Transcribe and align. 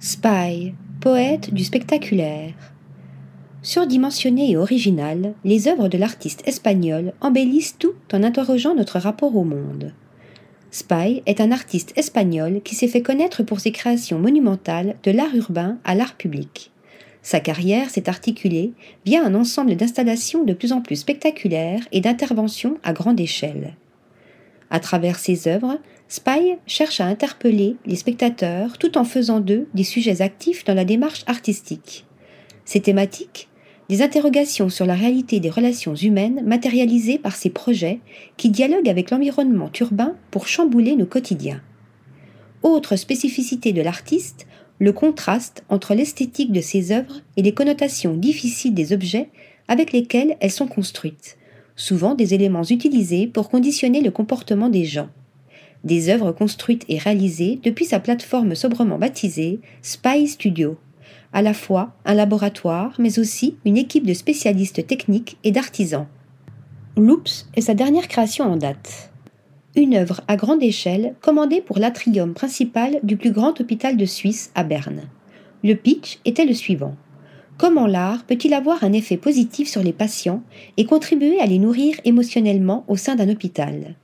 Spy, 0.00 0.74
poète 1.00 1.52
du 1.52 1.64
spectaculaire. 1.64 2.54
Surdimensionnées 3.62 4.52
et 4.52 4.56
originales, 4.56 5.34
les 5.42 5.66
œuvres 5.66 5.88
de 5.88 5.98
l'artiste 5.98 6.46
espagnol 6.46 7.14
embellissent 7.20 7.78
tout 7.80 7.94
en 8.12 8.22
interrogeant 8.22 8.76
notre 8.76 9.00
rapport 9.00 9.34
au 9.34 9.42
monde. 9.42 9.92
Spy 10.70 11.24
est 11.26 11.40
un 11.40 11.50
artiste 11.50 11.94
espagnol 11.96 12.60
qui 12.62 12.76
s'est 12.76 12.86
fait 12.86 13.02
connaître 13.02 13.42
pour 13.42 13.58
ses 13.58 13.72
créations 13.72 14.20
monumentales 14.20 14.94
de 15.02 15.10
l'art 15.10 15.34
urbain 15.34 15.78
à 15.82 15.96
l'art 15.96 16.14
public. 16.14 16.70
Sa 17.22 17.40
carrière 17.40 17.90
s'est 17.90 18.08
articulée 18.08 18.74
via 19.04 19.24
un 19.24 19.34
ensemble 19.34 19.74
d'installations 19.74 20.44
de 20.44 20.52
plus 20.52 20.72
en 20.72 20.80
plus 20.80 20.94
spectaculaires 20.94 21.82
et 21.90 22.00
d'interventions 22.00 22.78
à 22.84 22.92
grande 22.92 23.18
échelle. 23.18 23.74
À 24.70 24.80
travers 24.80 25.18
ses 25.18 25.48
œuvres, 25.48 25.78
Spy 26.08 26.56
cherche 26.66 27.00
à 27.00 27.06
interpeller 27.06 27.76
les 27.86 27.96
spectateurs 27.96 28.78
tout 28.78 28.96
en 28.98 29.04
faisant 29.04 29.40
d'eux 29.40 29.68
des 29.74 29.84
sujets 29.84 30.22
actifs 30.22 30.64
dans 30.64 30.74
la 30.74 30.84
démarche 30.84 31.24
artistique. 31.26 32.04
Ces 32.64 32.80
thématiques, 32.80 33.48
des 33.88 34.02
interrogations 34.02 34.68
sur 34.68 34.84
la 34.84 34.94
réalité 34.94 35.40
des 35.40 35.48
relations 35.48 35.94
humaines 35.94 36.42
matérialisées 36.44 37.18
par 37.18 37.34
ces 37.34 37.48
projets 37.48 38.00
qui 38.36 38.50
dialoguent 38.50 38.88
avec 38.88 39.10
l'environnement 39.10 39.70
urbain 39.80 40.14
pour 40.30 40.46
chambouler 40.46 40.94
nos 40.94 41.06
quotidiens. 41.06 41.62
Autre 42.62 42.96
spécificité 42.96 43.72
de 43.72 43.80
l'artiste, 43.80 44.46
le 44.78 44.92
contraste 44.92 45.64
entre 45.70 45.94
l'esthétique 45.94 46.52
de 46.52 46.60
ses 46.60 46.92
œuvres 46.92 47.22
et 47.36 47.42
les 47.42 47.54
connotations 47.54 48.14
difficiles 48.14 48.74
des 48.74 48.92
objets 48.92 49.30
avec 49.68 49.92
lesquels 49.92 50.36
elles 50.40 50.50
sont 50.50 50.66
construites, 50.66 51.37
souvent 51.78 52.14
des 52.14 52.34
éléments 52.34 52.64
utilisés 52.64 53.26
pour 53.26 53.48
conditionner 53.48 54.02
le 54.02 54.10
comportement 54.10 54.68
des 54.68 54.84
gens. 54.84 55.08
Des 55.84 56.10
œuvres 56.10 56.32
construites 56.32 56.84
et 56.90 56.98
réalisées 56.98 57.58
depuis 57.62 57.86
sa 57.86 58.00
plateforme 58.00 58.54
sobrement 58.54 58.98
baptisée 58.98 59.60
Spy 59.80 60.28
Studio, 60.28 60.76
à 61.32 61.40
la 61.40 61.54
fois 61.54 61.94
un 62.04 62.12
laboratoire 62.12 62.94
mais 62.98 63.18
aussi 63.18 63.56
une 63.64 63.78
équipe 63.78 64.04
de 64.04 64.12
spécialistes 64.12 64.86
techniques 64.86 65.38
et 65.44 65.52
d'artisans. 65.52 66.06
Loops 66.98 67.48
est 67.54 67.62
sa 67.62 67.72
dernière 67.72 68.08
création 68.08 68.44
en 68.44 68.56
date 68.56 69.08
une 69.78 69.94
œuvre 69.94 70.22
à 70.26 70.36
grande 70.36 70.62
échelle 70.62 71.14
commandée 71.20 71.60
pour 71.60 71.78
l'atrium 71.78 72.34
principal 72.34 72.98
du 73.02 73.16
plus 73.16 73.30
grand 73.30 73.60
hôpital 73.60 73.96
de 73.96 74.04
Suisse 74.04 74.50
à 74.54 74.64
Berne. 74.64 75.02
Le 75.62 75.74
pitch 75.74 76.18
était 76.24 76.44
le 76.44 76.54
suivant. 76.54 76.96
Comment 77.58 77.88
l'art 77.88 78.22
peut-il 78.22 78.54
avoir 78.54 78.84
un 78.84 78.92
effet 78.92 79.16
positif 79.16 79.68
sur 79.68 79.82
les 79.82 79.92
patients 79.92 80.44
et 80.76 80.84
contribuer 80.84 81.40
à 81.40 81.46
les 81.46 81.58
nourrir 81.58 81.96
émotionnellement 82.04 82.84
au 82.86 82.96
sein 82.96 83.16
d'un 83.16 83.28
hôpital? 83.28 83.96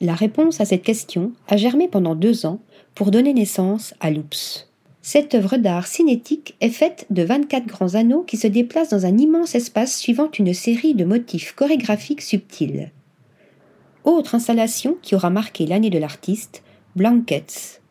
La 0.00 0.14
réponse 0.14 0.60
à 0.60 0.64
cette 0.64 0.84
question 0.84 1.32
a 1.48 1.56
germé 1.56 1.88
pendant 1.88 2.14
deux 2.14 2.46
ans 2.46 2.60
pour 2.94 3.10
donner 3.10 3.34
naissance 3.34 3.92
à 3.98 4.12
Loops. 4.12 4.68
Cette 5.02 5.34
œuvre 5.34 5.56
d'art 5.56 5.88
cinétique 5.88 6.54
est 6.60 6.70
faite 6.70 7.06
de 7.10 7.24
24 7.24 7.66
grands 7.66 7.96
anneaux 7.96 8.22
qui 8.22 8.36
se 8.36 8.46
déplacent 8.46 8.90
dans 8.90 9.04
un 9.04 9.18
immense 9.18 9.56
espace 9.56 9.98
suivant 9.98 10.30
une 10.38 10.54
série 10.54 10.94
de 10.94 11.04
motifs 11.04 11.54
chorégraphiques 11.56 12.22
subtils. 12.22 12.92
Autre 14.04 14.36
installation 14.36 14.96
qui 15.02 15.16
aura 15.16 15.30
marqué 15.30 15.66
l'année 15.66 15.90
de 15.90 15.98
l'artiste, 15.98 16.62
Blankets. 16.94 17.81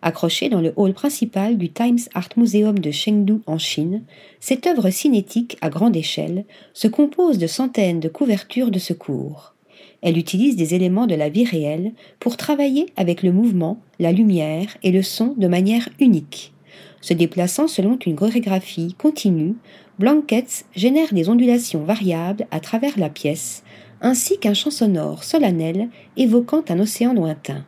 Accrochée 0.00 0.48
dans 0.48 0.60
le 0.60 0.72
hall 0.76 0.94
principal 0.94 1.58
du 1.58 1.70
Times 1.70 1.98
Art 2.14 2.28
Museum 2.36 2.78
de 2.78 2.92
Chengdu 2.92 3.40
en 3.46 3.58
Chine, 3.58 4.04
cette 4.38 4.66
œuvre 4.68 4.90
cinétique 4.90 5.56
à 5.60 5.70
grande 5.70 5.96
échelle 5.96 6.44
se 6.72 6.86
compose 6.86 7.38
de 7.38 7.48
centaines 7.48 7.98
de 7.98 8.08
couvertures 8.08 8.70
de 8.70 8.78
secours. 8.78 9.54
Elle 10.00 10.16
utilise 10.16 10.54
des 10.54 10.76
éléments 10.76 11.08
de 11.08 11.16
la 11.16 11.28
vie 11.28 11.44
réelle 11.44 11.92
pour 12.20 12.36
travailler 12.36 12.86
avec 12.96 13.24
le 13.24 13.32
mouvement, 13.32 13.80
la 13.98 14.12
lumière 14.12 14.76
et 14.84 14.92
le 14.92 15.02
son 15.02 15.34
de 15.36 15.48
manière 15.48 15.88
unique. 15.98 16.52
Se 17.00 17.12
déplaçant 17.12 17.66
selon 17.66 17.98
une 18.06 18.14
chorégraphie 18.14 18.94
continue, 18.98 19.56
Blankets 19.98 20.64
génère 20.76 21.12
des 21.12 21.28
ondulations 21.28 21.82
variables 21.82 22.46
à 22.52 22.60
travers 22.60 22.96
la 23.00 23.10
pièce, 23.10 23.64
ainsi 24.00 24.38
qu'un 24.38 24.54
chant 24.54 24.70
sonore 24.70 25.24
solennel 25.24 25.88
évoquant 26.16 26.62
un 26.68 26.78
océan 26.78 27.14
lointain. 27.14 27.64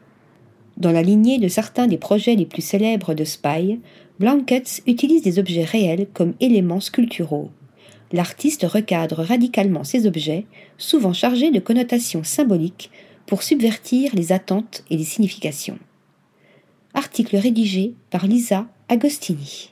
Dans 0.80 0.92
la 0.92 1.02
lignée 1.02 1.38
de 1.38 1.48
certains 1.48 1.86
des 1.86 1.98
projets 1.98 2.34
les 2.34 2.46
plus 2.46 2.62
célèbres 2.62 3.12
de 3.12 3.24
Spy, 3.24 3.80
Blankets 4.18 4.82
utilise 4.86 5.20
des 5.20 5.38
objets 5.38 5.64
réels 5.64 6.08
comme 6.14 6.32
éléments 6.40 6.80
sculpturaux. 6.80 7.50
L'artiste 8.12 8.64
recadre 8.64 9.22
radicalement 9.22 9.84
ces 9.84 10.06
objets, 10.06 10.46
souvent 10.78 11.12
chargés 11.12 11.50
de 11.50 11.60
connotations 11.60 12.24
symboliques, 12.24 12.90
pour 13.26 13.42
subvertir 13.42 14.14
les 14.14 14.32
attentes 14.32 14.82
et 14.88 14.96
les 14.96 15.04
significations. 15.04 15.78
Article 16.94 17.36
rédigé 17.36 17.92
par 18.10 18.26
Lisa 18.26 18.66
Agostini. 18.88 19.70